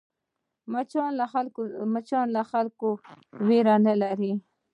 [1.95, 2.89] مچان له خلکو
[3.47, 4.33] وېره نه لري